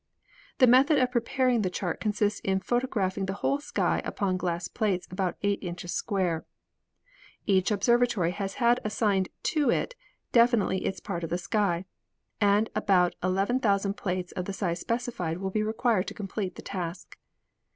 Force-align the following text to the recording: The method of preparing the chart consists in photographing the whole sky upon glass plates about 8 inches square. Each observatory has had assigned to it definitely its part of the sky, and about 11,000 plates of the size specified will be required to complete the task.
The 0.57 0.65
method 0.65 0.97
of 0.97 1.11
preparing 1.11 1.61
the 1.61 1.69
chart 1.69 1.99
consists 1.99 2.39
in 2.39 2.61
photographing 2.61 3.27
the 3.27 3.35
whole 3.45 3.59
sky 3.59 4.01
upon 4.03 4.35
glass 4.35 4.67
plates 4.67 5.07
about 5.11 5.37
8 5.43 5.59
inches 5.61 5.91
square. 5.91 6.43
Each 7.45 7.69
observatory 7.69 8.31
has 8.31 8.55
had 8.55 8.79
assigned 8.83 9.29
to 9.43 9.69
it 9.69 9.93
definitely 10.31 10.85
its 10.85 11.01
part 11.01 11.23
of 11.23 11.29
the 11.29 11.37
sky, 11.37 11.85
and 12.39 12.67
about 12.73 13.13
11,000 13.21 13.93
plates 13.93 14.31
of 14.31 14.45
the 14.45 14.53
size 14.53 14.79
specified 14.79 15.37
will 15.37 15.51
be 15.51 15.61
required 15.61 16.07
to 16.07 16.15
complete 16.15 16.55
the 16.55 16.63
task. 16.63 17.19